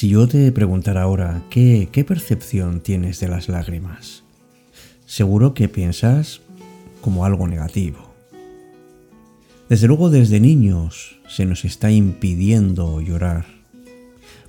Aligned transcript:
Si 0.00 0.08
yo 0.08 0.26
te 0.26 0.50
preguntara 0.50 1.02
ahora 1.02 1.42
qué, 1.50 1.90
qué 1.92 2.04
percepción 2.04 2.80
tienes 2.80 3.20
de 3.20 3.28
las 3.28 3.50
lágrimas, 3.50 4.22
seguro 5.04 5.52
que 5.52 5.68
piensas 5.68 6.40
como 7.02 7.26
algo 7.26 7.46
negativo. 7.46 8.10
Desde 9.68 9.88
luego 9.88 10.08
desde 10.08 10.40
niños 10.40 11.20
se 11.28 11.44
nos 11.44 11.66
está 11.66 11.90
impidiendo 11.90 13.02
llorar, 13.02 13.44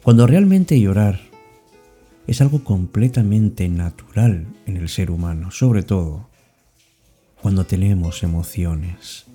cuando 0.03 0.25
realmente 0.25 0.79
llorar 0.79 1.19
es 2.27 2.39
algo 2.39 2.63
completamente 2.63 3.67
natural 3.67 4.45
en 4.65 4.77
el 4.77 4.87
ser 4.87 5.11
humano, 5.11 5.51
sobre 5.51 5.83
todo 5.83 6.29
cuando 7.41 7.65
tenemos 7.65 8.23
emociones. 8.23 9.25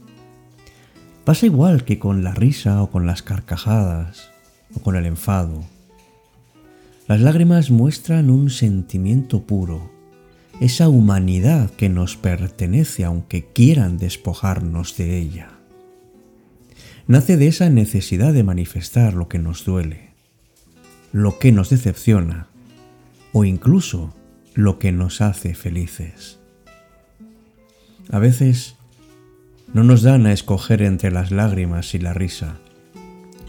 Pasa 1.27 1.45
igual 1.45 1.85
que 1.85 1.99
con 1.99 2.25
la 2.25 2.33
risa 2.33 2.83
o 2.83 2.91
con 2.91 3.05
las 3.05 3.21
carcajadas 3.21 4.31
o 4.75 4.81
con 4.81 4.97
el 4.97 5.05
enfado. 5.05 5.76
Las 7.09 7.21
lágrimas 7.21 7.71
muestran 7.71 8.31
un 8.31 8.51
sentimiento 8.51 9.47
puro, 9.47 9.93
esa 10.61 10.89
humanidad 10.89 11.71
que 11.71 11.89
nos 11.89 12.17
pertenece 12.17 13.05
aunque 13.05 13.45
quieran 13.45 13.97
despojarnos 13.97 14.97
de 14.97 15.17
ella. 15.17 15.51
Nace 17.07 17.37
de 17.37 17.47
esa 17.47 17.71
necesidad 17.71 18.33
de 18.33 18.43
manifestar 18.43 19.15
lo 19.15 19.29
que 19.29 19.39
nos 19.39 19.65
duele, 19.65 20.11
lo 21.13 21.39
que 21.39 21.53
nos 21.53 21.71
decepciona 21.71 22.49
o 23.33 23.45
incluso 23.45 24.13
lo 24.55 24.81
que 24.81 24.91
nos 24.91 25.21
hace 25.21 25.55
felices. 25.55 26.41
A 28.11 28.19
veces 28.19 28.75
no 29.73 29.85
nos 29.85 30.03
dan 30.03 30.27
a 30.27 30.33
escoger 30.33 30.83
entre 30.83 31.13
las 31.13 31.31
lágrimas 31.31 31.95
y 31.95 32.01
la 32.01 32.15
risa, 32.15 32.59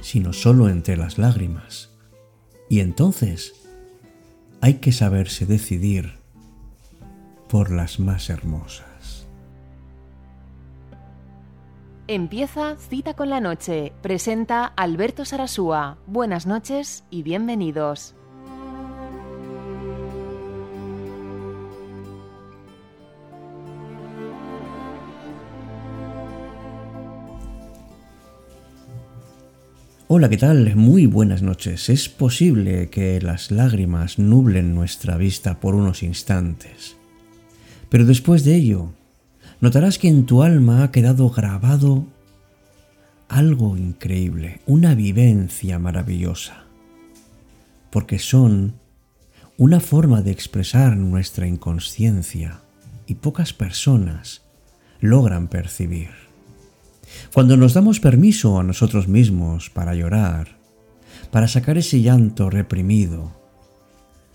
sino 0.02 0.34
solo 0.34 0.70
entre 0.70 0.96
las 0.96 1.18
lágrimas. 1.18 1.97
Y 2.70 2.82
entonces 2.82 3.54
hay 4.62 4.76
que 4.76 4.92
saberse 4.92 5.46
decidir 5.46 6.14
por 7.48 7.72
las 7.72 8.00
más 8.00 8.30
hermosas. 8.30 9.28
Empieza 12.10 12.78
Cita 12.78 13.16
con 13.16 13.30
la 13.30 13.42
Noche. 13.42 13.94
Presenta 14.02 14.66
Alberto 14.66 15.26
Sarasúa. 15.26 15.98
Buenas 16.08 16.46
noches 16.46 17.04
y 17.10 17.24
bienvenidos. 17.24 18.17
Hola, 30.20 30.30
¿qué 30.30 30.38
tal? 30.38 30.76
Muy 30.76 31.06
buenas 31.06 31.44
noches. 31.44 31.90
Es 31.90 32.10
posible 32.10 32.90
que 32.90 33.22
las 33.22 33.52
lágrimas 33.52 34.18
nublen 34.18 34.74
nuestra 34.74 35.16
vista 35.16 35.60
por 35.60 35.76
unos 35.76 36.02
instantes. 36.02 36.96
Pero 37.90 38.04
después 38.04 38.44
de 38.44 38.56
ello, 38.56 38.90
notarás 39.62 40.00
que 40.00 40.08
en 40.08 40.26
tu 40.26 40.42
alma 40.42 40.82
ha 40.82 40.92
quedado 40.92 41.30
grabado 41.30 42.08
algo 43.30 43.78
increíble, 43.78 44.62
una 44.66 44.96
vivencia 44.96 45.78
maravillosa. 45.78 46.64
Porque 47.92 48.18
son 48.18 48.74
una 49.56 49.80
forma 49.80 50.24
de 50.24 50.32
expresar 50.32 50.98
nuestra 50.98 51.46
inconsciencia 51.46 52.62
y 53.06 53.14
pocas 53.14 53.54
personas 53.54 54.42
logran 55.00 55.48
percibir. 55.48 56.27
Cuando 57.34 57.58
nos 57.58 57.74
damos 57.74 58.00
permiso 58.00 58.60
a 58.60 58.64
nosotros 58.64 59.08
mismos 59.08 59.70
para 59.70 59.94
llorar, 59.94 60.58
para 61.32 61.48
sacar 61.48 61.78
ese 61.78 62.02
llanto 62.02 62.50
reprimido, 62.50 63.32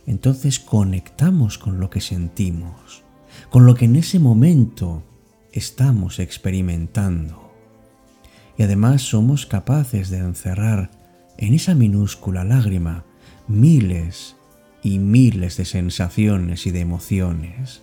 entonces 0.06 0.59
conectamos 0.59 1.59
con 1.59 1.81
lo 1.81 1.91
que 1.91 2.00
sentimos, 2.00 3.03
con 3.50 3.66
lo 3.66 3.75
que 3.75 3.87
en 3.87 3.97
ese 3.97 4.19
momento 4.19 5.03
estamos 5.53 6.19
experimentando. 6.19 7.53
Y 8.59 8.62
además 8.62 9.03
somos 9.03 9.47
capaces 9.47 10.10
de 10.10 10.19
encerrar 10.19 10.91
en 11.38 11.54
esa 11.54 11.75
minúscula 11.75 12.44
lágrima 12.44 13.04
miles 13.49 14.37
y 14.82 14.99
miles 14.99 15.56
de 15.56 15.64
sensaciones 15.64 16.66
y 16.66 16.70
de 16.70 16.81
emociones. 16.81 17.82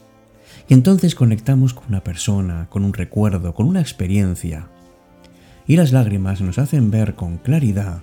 Y 0.68 0.74
entonces 0.74 1.16
conectamos 1.16 1.74
con 1.74 1.88
una 1.88 2.04
persona, 2.04 2.68
con 2.70 2.84
un 2.84 2.94
recuerdo, 2.94 3.54
con 3.54 3.68
una 3.68 3.82
experiencia 3.82 4.70
y 5.70 5.78
las 5.78 5.92
lágrimas 5.92 6.42
nos 6.42 6.58
hacen 6.58 6.90
ver 6.90 7.14
con 7.14 7.38
claridad 7.38 8.02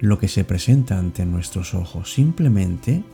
lo 0.00 0.18
que 0.18 0.26
se 0.26 0.42
presenta 0.42 0.98
ante 0.98 1.24
nuestros 1.24 1.74
ojos 1.74 2.12
simplemente 2.12 3.04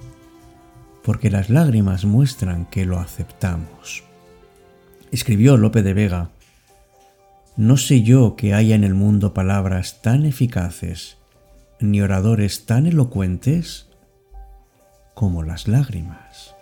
porque 1.05 1.31
las 1.31 1.51
lágrimas 1.51 2.07
muestran 2.07 2.65
que 2.65 2.87
lo 2.87 2.99
aceptamos. 2.99 4.05
Escribió 5.13 5.59
Lope 5.59 5.83
de 5.83 5.93
Vega, 5.93 6.31
no 7.59 7.77
sé 7.77 8.01
yo 8.01 8.37
que 8.37 8.55
haya 8.55 8.75
en 8.75 8.85
el 8.85 8.95
mundo 8.95 9.35
palabras 9.35 10.01
tan 10.01 10.25
eficaces 10.25 11.19
ni 11.79 12.01
oradores 12.01 12.65
tan 12.65 12.87
elocuentes 12.87 13.91
como 15.15 15.43
las 15.43 15.69
lágrimas. 15.69 16.56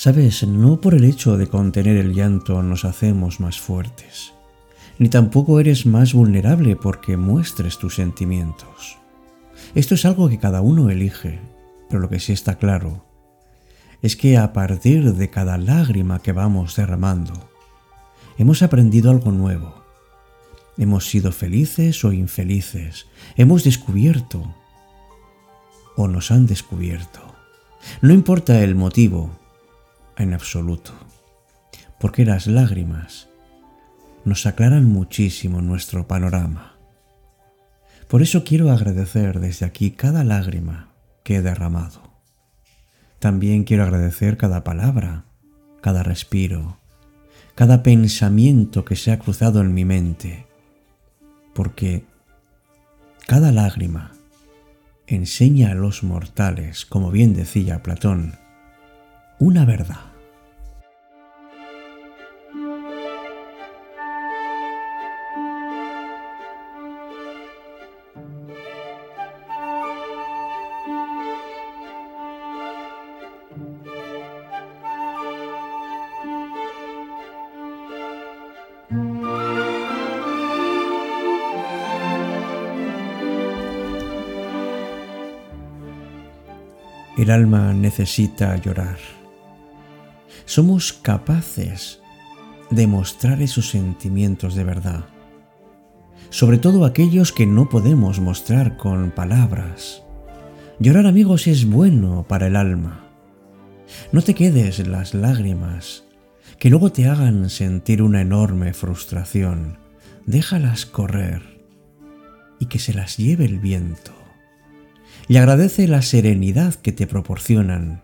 Sabes, 0.00 0.46
no 0.46 0.80
por 0.80 0.94
el 0.94 1.02
hecho 1.02 1.36
de 1.36 1.48
contener 1.48 1.96
el 1.96 2.14
llanto 2.14 2.62
nos 2.62 2.84
hacemos 2.84 3.40
más 3.40 3.58
fuertes, 3.58 4.32
ni 5.00 5.08
tampoco 5.08 5.58
eres 5.58 5.86
más 5.86 6.14
vulnerable 6.14 6.76
porque 6.76 7.16
muestres 7.16 7.78
tus 7.78 7.96
sentimientos. 7.96 8.96
Esto 9.74 9.96
es 9.96 10.04
algo 10.04 10.28
que 10.28 10.38
cada 10.38 10.60
uno 10.60 10.88
elige, 10.88 11.40
pero 11.88 12.00
lo 12.00 12.08
que 12.08 12.20
sí 12.20 12.32
está 12.32 12.58
claro 12.58 13.06
es 14.00 14.14
que 14.14 14.38
a 14.38 14.52
partir 14.52 15.14
de 15.14 15.30
cada 15.30 15.58
lágrima 15.58 16.22
que 16.22 16.30
vamos 16.30 16.76
derramando, 16.76 17.50
hemos 18.38 18.62
aprendido 18.62 19.10
algo 19.10 19.32
nuevo. 19.32 19.82
Hemos 20.76 21.08
sido 21.08 21.32
felices 21.32 22.04
o 22.04 22.12
infelices, 22.12 23.08
hemos 23.34 23.64
descubierto 23.64 24.54
o 25.96 26.06
nos 26.06 26.30
han 26.30 26.46
descubierto. 26.46 27.20
No 28.00 28.14
importa 28.14 28.62
el 28.62 28.76
motivo, 28.76 29.36
en 30.18 30.34
absoluto, 30.34 30.92
porque 31.98 32.24
las 32.24 32.46
lágrimas 32.46 33.28
nos 34.24 34.46
aclaran 34.46 34.84
muchísimo 34.84 35.62
nuestro 35.62 36.06
panorama. 36.06 36.74
Por 38.08 38.22
eso 38.22 38.44
quiero 38.44 38.70
agradecer 38.70 39.40
desde 39.40 39.66
aquí 39.66 39.90
cada 39.90 40.24
lágrima 40.24 40.88
que 41.22 41.36
he 41.36 41.42
derramado. 41.42 42.02
También 43.18 43.64
quiero 43.64 43.84
agradecer 43.84 44.36
cada 44.36 44.64
palabra, 44.64 45.24
cada 45.80 46.02
respiro, 46.02 46.78
cada 47.54 47.82
pensamiento 47.82 48.84
que 48.84 48.96
se 48.96 49.12
ha 49.12 49.18
cruzado 49.18 49.60
en 49.60 49.74
mi 49.74 49.84
mente, 49.84 50.46
porque 51.54 52.04
cada 53.26 53.50
lágrima 53.52 54.12
enseña 55.06 55.72
a 55.72 55.74
los 55.74 56.02
mortales, 56.02 56.86
como 56.86 57.10
bien 57.10 57.34
decía 57.34 57.82
Platón, 57.82 58.36
una 59.38 59.64
verdad. 59.64 60.07
El 87.18 87.32
alma 87.32 87.72
necesita 87.72 88.56
llorar. 88.58 88.98
Somos 90.44 90.92
capaces 90.92 91.98
de 92.70 92.86
mostrar 92.86 93.42
esos 93.42 93.70
sentimientos 93.70 94.54
de 94.54 94.62
verdad, 94.62 95.04
sobre 96.30 96.58
todo 96.58 96.84
aquellos 96.84 97.32
que 97.32 97.44
no 97.44 97.68
podemos 97.68 98.20
mostrar 98.20 98.76
con 98.76 99.10
palabras. 99.10 100.04
Llorar 100.78 101.06
amigos 101.06 101.48
es 101.48 101.68
bueno 101.68 102.24
para 102.28 102.46
el 102.46 102.54
alma. 102.54 103.04
No 104.12 104.22
te 104.22 104.34
quedes 104.34 104.86
las 104.86 105.12
lágrimas 105.12 106.04
que 106.60 106.70
luego 106.70 106.92
te 106.92 107.08
hagan 107.08 107.50
sentir 107.50 108.00
una 108.00 108.20
enorme 108.20 108.74
frustración. 108.74 109.78
Déjalas 110.24 110.86
correr 110.86 111.42
y 112.60 112.66
que 112.66 112.78
se 112.78 112.94
las 112.94 113.16
lleve 113.16 113.44
el 113.44 113.58
viento. 113.58 114.27
Y 115.28 115.36
agradece 115.36 115.86
la 115.88 116.00
serenidad 116.00 116.74
que 116.74 116.92
te 116.92 117.06
proporcionan. 117.06 118.02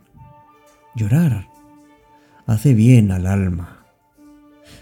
Llorar 0.94 1.49
hace 2.47 2.75
bien 2.75 3.11
al 3.11 3.26
alma. 3.26 3.87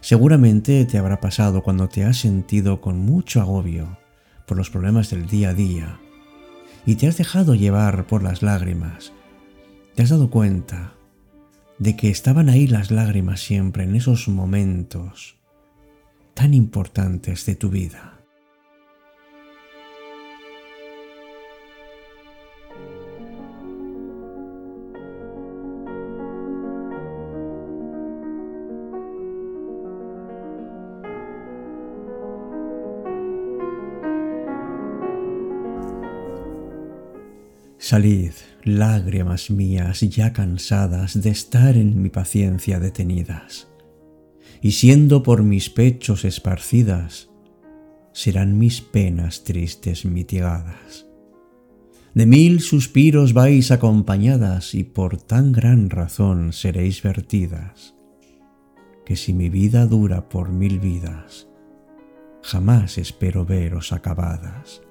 Seguramente 0.01 0.85
te 0.85 0.99
habrá 0.99 1.21
pasado 1.21 1.63
cuando 1.63 1.89
te 1.89 2.05
has 2.05 2.19
sentido 2.19 2.81
con 2.81 2.99
mucho 2.99 3.41
agobio 3.41 3.99
por 4.47 4.57
los 4.57 4.71
problemas 4.71 5.11
del 5.11 5.27
día 5.29 5.51
a 5.51 5.55
día 5.55 6.01
y 6.85 6.97
te 6.97 7.07
has 7.07 7.17
dejado 7.17 7.55
llevar 7.55 8.07
por 8.09 8.25
las 8.25 8.43
lágrimas. 8.43 9.13
Te 9.95 10.03
has 10.03 10.11
dado 10.11 10.29
cuenta 10.31 10.95
de 11.79 11.97
que 11.97 12.11
estaban 12.11 12.49
ahí 12.49 12.67
las 12.67 12.91
lágrimas 12.91 13.41
siempre 13.41 13.85
en 13.85 13.95
esos 13.95 14.29
momentos 14.29 15.37
tan 16.35 16.55
importantes 16.55 17.47
de 17.47 17.55
tu 17.55 17.69
vida. 17.69 18.12
Salid, 37.85 38.35
lágrimas 38.63 39.51
mías 39.51 40.03
ya 40.03 40.33
cansadas 40.33 41.21
de 41.21 41.31
estar 41.31 41.77
en 41.77 42.01
mi 42.01 42.11
paciencia 42.11 42.79
detenidas, 42.79 43.67
y 44.61 44.71
siendo 44.71 45.25
por 45.25 45.43
mis 45.43 45.69
pechos 45.69 46.25
esparcidas, 46.25 47.29
serán 48.13 48.57
mis 48.57 48.83
penas 48.83 49.43
tristes 49.43 50.05
mitigadas. 50.05 51.07
De 52.15 52.25
mil 52.25 52.61
suspiros 52.61 53.33
vais 53.33 53.73
acompañadas 53.73 54.77
y 54.77 54.85
por 54.85 55.21
tan 55.21 55.51
gran 55.51 55.91
razón 55.91 56.53
seréis 56.53 57.03
vertidas, 57.03 57.97
que 59.05 59.17
si 59.17 59.33
mi 59.33 59.49
vida 59.49 59.87
dura 59.87 60.29
por 60.29 60.53
mil 60.53 60.79
vidas, 60.79 61.49
jamás 62.45 62.97
espero 62.97 63.45
veros 63.45 63.93
acabadas. 63.93 64.83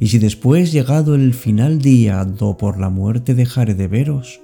Y 0.00 0.08
si 0.08 0.18
después 0.18 0.72
llegado 0.72 1.14
el 1.14 1.34
final 1.34 1.78
día 1.78 2.24
do 2.24 2.56
por 2.56 2.80
la 2.80 2.88
muerte 2.88 3.34
dejare 3.34 3.74
de 3.74 3.86
veros, 3.86 4.40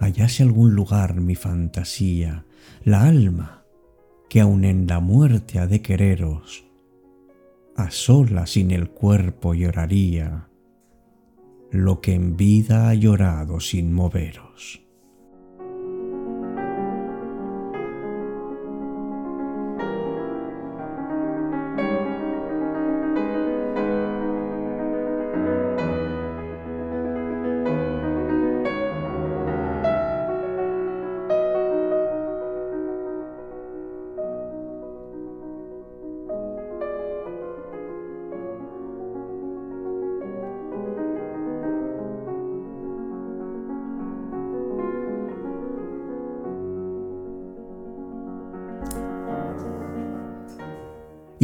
hallase 0.00 0.42
algún 0.42 0.74
lugar 0.74 1.20
mi 1.20 1.34
fantasía, 1.34 2.46
la 2.82 3.04
alma, 3.04 3.64
que 4.30 4.40
aun 4.40 4.64
en 4.64 4.86
la 4.86 5.00
muerte 5.00 5.58
ha 5.58 5.66
de 5.66 5.82
quereros, 5.82 6.64
a 7.76 7.90
sola 7.90 8.46
sin 8.46 8.70
el 8.70 8.88
cuerpo 8.88 9.52
lloraría 9.52 10.48
lo 11.70 12.00
que 12.00 12.14
en 12.14 12.36
vida 12.36 12.88
ha 12.88 12.94
llorado 12.94 13.58
sin 13.58 13.92
moveros. 13.92 14.83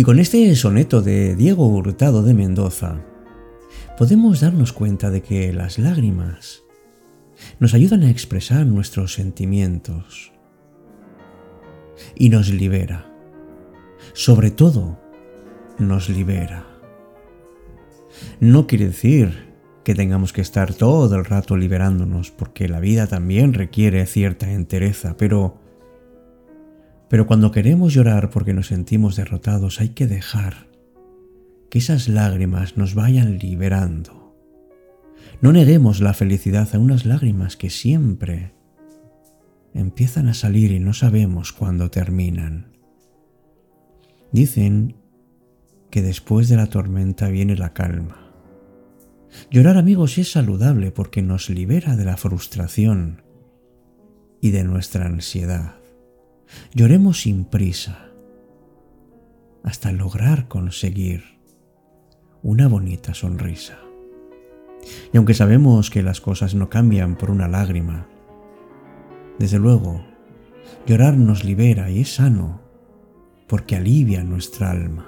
Y 0.01 0.03
con 0.03 0.19
este 0.19 0.57
soneto 0.57 1.03
de 1.03 1.37
Diego 1.37 1.67
Hurtado 1.67 2.23
de 2.23 2.33
Mendoza, 2.33 3.05
podemos 3.99 4.41
darnos 4.41 4.73
cuenta 4.73 5.11
de 5.11 5.21
que 5.21 5.53
las 5.53 5.79
lágrimas 5.79 6.63
nos 7.59 7.75
ayudan 7.75 8.05
a 8.05 8.11
expresar 8.11 8.65
nuestros 8.65 9.13
sentimientos 9.13 10.33
y 12.15 12.31
nos 12.31 12.49
libera. 12.49 13.13
Sobre 14.15 14.51
todo, 14.51 14.99
nos 15.79 16.09
libera. 16.09 16.65
No 18.41 18.67
quiere 18.67 18.87
decir 18.87 19.51
que 19.85 19.95
tengamos 19.95 20.33
que 20.33 20.41
estar 20.41 20.73
todo 20.73 21.15
el 21.15 21.27
rato 21.27 21.59
liberándonos, 21.59 22.31
porque 22.31 22.71
la 22.71 22.81
vida 22.81 23.07
también 23.07 23.53
requiere 23.53 24.07
cierta 24.07 24.51
entereza, 24.51 25.19
pero 25.19 25.59
pero 27.11 27.27
cuando 27.27 27.51
queremos 27.51 27.93
llorar 27.93 28.31
porque 28.31 28.55
nos 28.55 28.69
sentimos 28.69 29.17
derrotados 29.17 29.81
hay 29.81 29.89
que 29.89 30.07
dejar 30.07 30.69
que 31.69 31.81
esas 31.81 32.09
lágrimas 32.09 32.77
nos 32.77 32.95
vayan 32.95 33.37
liberando. 33.39 34.37
No 35.41 35.53
neguemos 35.53 36.01
la 36.01 36.15
felicidad 36.15 36.69
a 36.73 36.79
unas 36.79 37.07
lágrimas 37.07 37.57
que 37.57 37.69
siempre 37.69 38.53
empiezan 39.75 40.29
a 40.29 40.35
salir 40.35 40.71
y 40.71 40.79
no 40.79 40.95
sabemos 40.95 41.53
cuándo 41.53 41.91
terminan. 41.91 42.77
Dicen 44.31 44.95
que 45.91 46.03
después 46.03 46.49
de 46.49 46.57
la 46.57 46.67
tormenta 46.67 47.29
viene 47.29 47.57
la 47.57 47.73
calma. 47.73 48.33
Llorar 49.51 49.79
amigos 49.79 50.17
es 50.19 50.31
saludable 50.31 50.93
porque 50.93 51.23
nos 51.23 51.51
libera 51.51 51.97
de 51.97 52.05
la 52.05 52.17
frustración 52.17 53.23
y 54.41 54.53
de 54.53 54.63
nuestra 54.63 55.07
ansiedad. 55.07 55.80
Lloremos 56.75 57.23
sin 57.23 57.45
prisa 57.45 58.11
hasta 59.63 59.93
lograr 59.93 60.49
conseguir 60.49 61.25
una 62.43 62.69
bonita 62.69 63.15
sonrisa. 63.15 63.79
Y 65.13 65.17
aunque 65.17 65.35
sabemos 65.35 65.91
que 65.91 66.03
las 66.03 66.21
cosas 66.21 66.55
no 66.55 66.71
cambian 66.71 67.17
por 67.17 67.31
una 67.31 67.49
lágrima, 67.49 68.07
desde 69.39 69.59
luego, 69.59 70.05
llorar 70.87 71.17
nos 71.17 71.45
libera 71.45 71.91
y 71.91 72.01
es 72.01 72.15
sano 72.15 72.61
porque 73.47 73.77
alivia 73.77 74.23
nuestra 74.23 74.71
alma, 74.71 75.07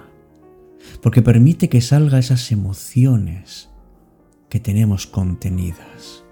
porque 1.02 1.22
permite 1.22 1.68
que 1.68 1.80
salga 1.80 2.18
esas 2.18 2.50
emociones 2.50 3.70
que 4.48 4.58
tenemos 4.60 5.06
contenidas. 5.06 6.24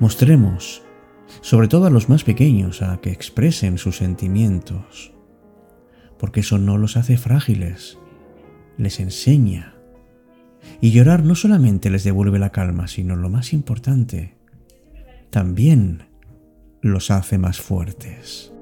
Mostremos 0.00 0.83
sobre 1.40 1.68
todo 1.68 1.86
a 1.86 1.90
los 1.90 2.08
más 2.08 2.24
pequeños, 2.24 2.82
a 2.82 3.00
que 3.00 3.10
expresen 3.10 3.78
sus 3.78 3.98
sentimientos, 3.98 5.12
porque 6.18 6.40
eso 6.40 6.58
no 6.58 6.78
los 6.78 6.96
hace 6.96 7.16
frágiles, 7.16 7.98
les 8.78 9.00
enseña. 9.00 9.74
Y 10.80 10.92
llorar 10.92 11.24
no 11.24 11.34
solamente 11.34 11.90
les 11.90 12.04
devuelve 12.04 12.38
la 12.38 12.50
calma, 12.50 12.88
sino 12.88 13.16
lo 13.16 13.28
más 13.28 13.52
importante, 13.52 14.34
también 15.30 16.04
los 16.80 17.10
hace 17.10 17.38
más 17.38 17.60
fuertes. 17.60 18.53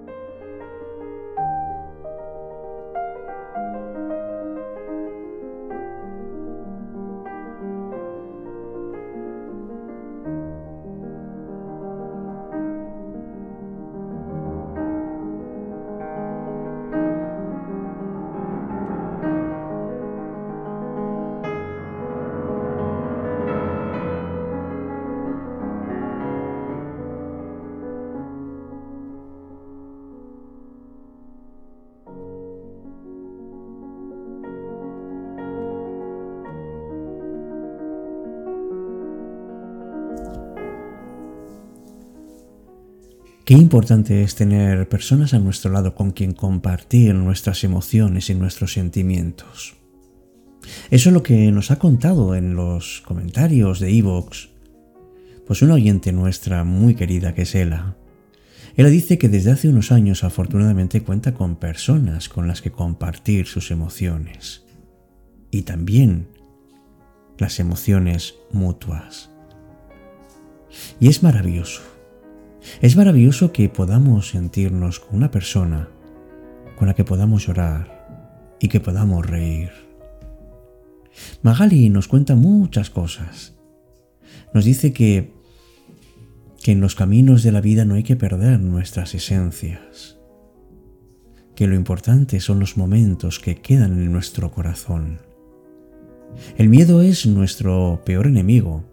Qué 43.44 43.54
importante 43.54 44.22
es 44.22 44.36
tener 44.36 44.88
personas 44.88 45.34
a 45.34 45.40
nuestro 45.40 45.72
lado 45.72 45.96
con 45.96 46.12
quien 46.12 46.32
compartir 46.32 47.12
nuestras 47.14 47.64
emociones 47.64 48.30
y 48.30 48.36
nuestros 48.36 48.72
sentimientos. 48.72 49.74
Eso 50.90 51.08
es 51.08 51.12
lo 51.12 51.24
que 51.24 51.50
nos 51.50 51.72
ha 51.72 51.80
contado 51.80 52.36
en 52.36 52.54
los 52.54 53.02
comentarios 53.04 53.80
de 53.80 53.98
Evox, 53.98 54.50
pues 55.44 55.60
una 55.60 55.74
oyente 55.74 56.12
nuestra 56.12 56.62
muy 56.62 56.94
querida 56.94 57.34
que 57.34 57.42
es 57.42 57.54
Ela. 57.56 57.96
Ella 58.76 58.88
dice 58.88 59.18
que 59.18 59.28
desde 59.28 59.50
hace 59.50 59.68
unos 59.68 59.90
años 59.90 60.22
afortunadamente 60.22 61.02
cuenta 61.02 61.34
con 61.34 61.56
personas 61.56 62.28
con 62.28 62.46
las 62.46 62.62
que 62.62 62.70
compartir 62.70 63.48
sus 63.48 63.72
emociones 63.72 64.64
y 65.50 65.62
también 65.62 66.28
las 67.38 67.58
emociones 67.58 68.36
mutuas. 68.52 69.30
Y 71.00 71.08
es 71.08 71.24
maravilloso. 71.24 71.91
Es 72.80 72.96
maravilloso 72.96 73.52
que 73.52 73.68
podamos 73.68 74.28
sentirnos 74.28 75.00
con 75.00 75.16
una 75.16 75.30
persona 75.30 75.88
con 76.76 76.88
la 76.88 76.94
que 76.94 77.04
podamos 77.04 77.46
llorar 77.46 78.56
y 78.60 78.68
que 78.68 78.80
podamos 78.80 79.26
reír. 79.26 79.70
Magali 81.42 81.90
nos 81.90 82.08
cuenta 82.08 82.34
muchas 82.34 82.90
cosas. 82.90 83.54
Nos 84.54 84.64
dice 84.64 84.92
que 84.92 85.42
que 86.62 86.72
en 86.72 86.80
los 86.80 86.94
caminos 86.94 87.42
de 87.42 87.52
la 87.52 87.60
vida 87.60 87.84
no 87.84 87.94
hay 87.94 88.04
que 88.04 88.16
perder 88.16 88.60
nuestras 88.60 89.14
esencias, 89.14 90.16
que 91.56 91.66
lo 91.66 91.74
importante 91.74 92.40
son 92.40 92.60
los 92.60 92.76
momentos 92.76 93.40
que 93.40 93.56
quedan 93.56 93.92
en 93.94 94.12
nuestro 94.12 94.52
corazón. 94.52 95.18
El 96.56 96.68
miedo 96.68 97.02
es 97.02 97.26
nuestro 97.26 98.02
peor 98.06 98.28
enemigo, 98.28 98.84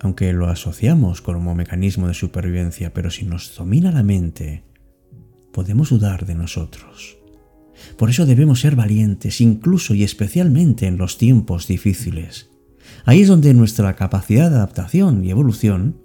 aunque 0.00 0.32
lo 0.32 0.48
asociamos 0.48 1.22
como 1.22 1.54
mecanismo 1.54 2.08
de 2.08 2.14
supervivencia, 2.14 2.92
pero 2.92 3.10
si 3.10 3.24
nos 3.24 3.54
domina 3.56 3.90
la 3.92 4.02
mente, 4.02 4.64
podemos 5.52 5.90
dudar 5.90 6.26
de 6.26 6.34
nosotros. 6.34 7.18
Por 7.96 8.10
eso 8.10 8.26
debemos 8.26 8.60
ser 8.60 8.76
valientes, 8.76 9.40
incluso 9.40 9.94
y 9.94 10.04
especialmente 10.04 10.86
en 10.86 10.98
los 10.98 11.18
tiempos 11.18 11.66
difíciles. 11.66 12.50
Ahí 13.04 13.22
es 13.22 13.28
donde 13.28 13.54
nuestra 13.54 13.94
capacidad 13.94 14.50
de 14.50 14.56
adaptación 14.56 15.24
y 15.24 15.30
evolución 15.30 16.00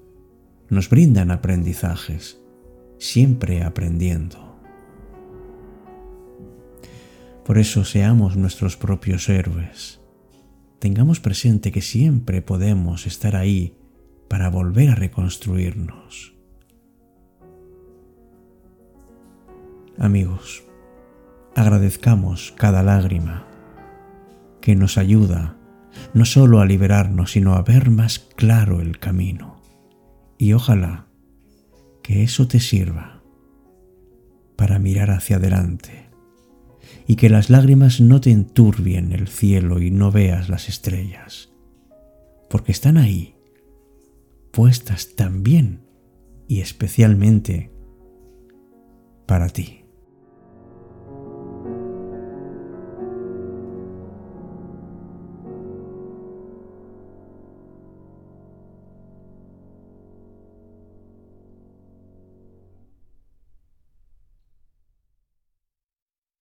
nos 0.69 0.89
brindan 0.89 1.31
aprendizajes, 1.31 2.39
siempre 2.97 3.63
aprendiendo. 3.63 4.57
Por 7.45 7.57
eso 7.57 7.83
seamos 7.83 8.37
nuestros 8.37 8.77
propios 8.77 9.27
héroes. 9.27 10.02
Tengamos 10.83 11.21
presente 11.21 11.71
que 11.71 11.79
siempre 11.81 12.41
podemos 12.41 13.07
estar 13.07 13.37
ahí 13.37 13.73
para 14.27 14.49
volver 14.49 14.89
a 14.89 14.95
reconstruirnos. 14.95 16.35
Amigos, 19.97 20.65
agradezcamos 21.55 22.53
cada 22.57 22.83
lágrima 22.83 23.47
que 24.59 24.75
nos 24.75 24.97
ayuda 24.97 25.55
no 26.13 26.25
solo 26.25 26.59
a 26.59 26.65
liberarnos, 26.65 27.31
sino 27.31 27.53
a 27.53 27.61
ver 27.61 27.89
más 27.89 28.19
claro 28.19 28.81
el 28.81 28.99
camino 28.99 29.61
y 30.37 30.51
ojalá 30.51 31.07
que 32.01 32.23
eso 32.23 32.49
te 32.49 32.59
sirva 32.59 33.23
para 34.57 34.79
mirar 34.79 35.11
hacia 35.11 35.37
adelante 35.37 36.02
y 37.07 37.15
que 37.15 37.29
las 37.29 37.49
lágrimas 37.49 38.01
no 38.01 38.21
te 38.21 38.31
enturbien 38.31 39.11
el 39.11 39.27
cielo 39.27 39.81
y 39.81 39.91
no 39.91 40.11
veas 40.11 40.49
las 40.49 40.69
estrellas, 40.69 41.51
porque 42.49 42.71
están 42.71 42.97
ahí, 42.97 43.35
puestas 44.51 45.15
también 45.15 45.81
y 46.47 46.61
especialmente 46.61 47.71
para 49.25 49.49
ti. 49.49 49.82